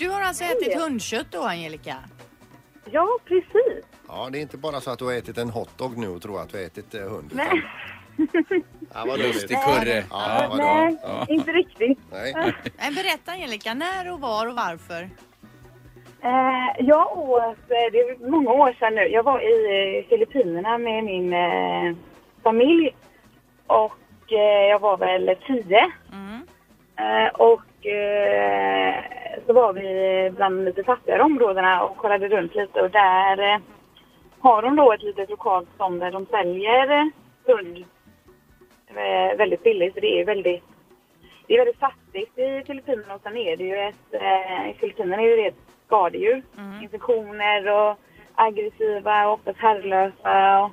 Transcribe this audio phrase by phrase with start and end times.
[0.00, 1.96] Du har alltså ätit hundkött då, Angelica?
[2.90, 3.84] Ja, precis.
[4.08, 6.40] Ja, det är inte bara så att du har ätit en hotdog nu och tror
[6.40, 7.32] att du har ätit eh, hund.
[7.32, 7.62] utan- Nej,
[8.94, 10.04] Ja, vad Lustig kurre.
[10.10, 11.26] Ja, vad nej bra.
[11.28, 11.98] inte riktigt.
[12.12, 12.32] Nej.
[12.78, 15.02] Nej, berätta Angelica, när och var och varför?
[16.22, 19.54] Eh, jag åt, eh, det är många år sedan nu, jag var i
[19.98, 21.96] eh, Filippinerna med min eh,
[22.42, 22.96] familj
[23.66, 25.92] och eh, jag var väl tio.
[26.12, 26.40] Mm.
[26.96, 29.04] Eh, och eh,
[29.50, 33.60] så var vi bland lite fattigare områdena och kollade runt lite och där eh,
[34.40, 37.06] har de då ett litet lokalt stånd där de säljer eh,
[37.44, 37.84] hund
[38.88, 39.94] eh, väldigt billigt.
[39.94, 40.62] Så det är väldigt,
[41.46, 45.22] det är väldigt fattigt i Filippinerna och sen är det ju ett, eh, i Filippinerna
[45.22, 46.42] är ju det ett skadedjur.
[46.82, 47.98] Infektioner och
[48.34, 50.72] aggressiva och oftast herrlösa och,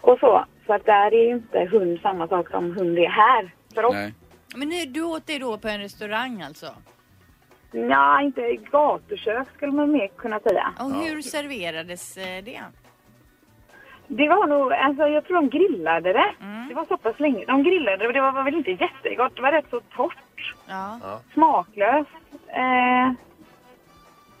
[0.00, 0.44] och så.
[0.66, 3.94] Så att där är ju inte hund samma sak som hund är här för oss.
[3.94, 4.14] Nej.
[4.56, 6.66] Men nu, du åt det då på en restaurang alltså?
[7.70, 10.72] Ja, inte gatukök skulle man mer kunna säga.
[10.80, 12.60] Och hur serverades eh, det?
[14.10, 16.32] Det var nog, alltså jag tror de grillade det.
[16.68, 17.44] Det var så pass länge.
[17.44, 19.36] De grillade det och det var väl inte jättegott.
[19.36, 21.20] Det var rätt så torrt, Ja.
[21.34, 22.10] smaklöst.
[22.46, 23.12] Eh,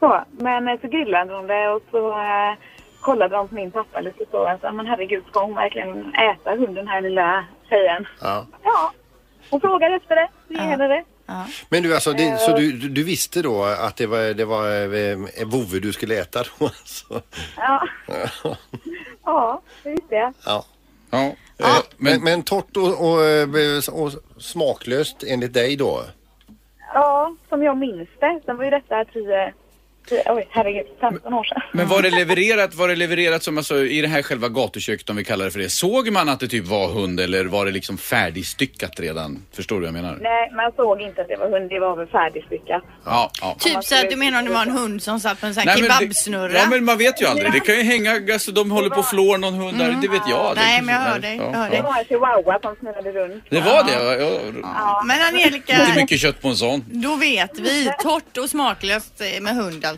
[0.00, 2.54] så, men eh, så grillade de det och så eh,
[3.00, 4.46] kollade de på min pappa lite så.
[4.48, 8.06] Alltså, men herregud, ska hon verkligen äta hunden här lilla tjejen?
[8.20, 8.46] Ja.
[8.62, 8.92] Ja,
[9.50, 10.28] hon frågade efter det.
[10.48, 10.62] Vi Ja.
[10.62, 11.04] hade det.
[11.28, 11.46] Ja.
[11.68, 15.18] Men du, alltså, det, så du, du visste då att det var, det var eh,
[15.34, 16.66] en vovve du skulle äta då?
[16.66, 17.22] Alltså.
[17.56, 17.86] Ja,
[19.24, 20.34] ja det visste jag.
[20.44, 20.64] Ja.
[21.10, 21.18] Ja.
[21.18, 26.02] Eh, Eh, Men, men, torrt och, och, eh, och smaklöst enligt dig då?
[26.94, 28.40] Ja, som jag minns det.
[28.44, 29.54] Sen var ju detta 10, 10
[30.26, 31.62] oj herregud, 15 år sedan.
[31.72, 35.16] men var det levererat, var det levererat som alltså, i det här själva gatuköket om
[35.16, 35.68] vi kallar det för det?
[35.70, 39.42] Såg man att det typ var hund eller var det liksom färdigstyckat redan?
[39.56, 40.18] Förstår du vad jag menar?
[40.20, 41.70] Nej, man såg inte att det var hund.
[41.70, 42.82] Det var väl färdigstyckat.
[43.04, 43.56] Ja, ja.
[43.60, 45.60] Typ så att du menar om det var en hund som satt på en sån
[45.60, 46.52] här Nej, men det- kebabsnurra?
[46.52, 47.52] Ja men man vet ju aldrig.
[47.52, 50.22] Det kan ju hänga, alltså de håller på och flår någon hund där, det vet
[50.28, 50.54] jag.
[50.56, 51.78] Det Nej, men jag hör dig, jag hör Ja, Det dig.
[51.78, 51.82] ja.
[51.90, 53.44] var en chihuahua som snurrade runt.
[53.50, 53.92] Det var det?
[54.22, 55.02] Ja, ja.
[55.06, 56.84] Men Angelica, Inte mycket kött på en sån.
[56.86, 57.90] då vet vi.
[58.02, 59.97] Torrt och smaklöst eh, med hund alltså.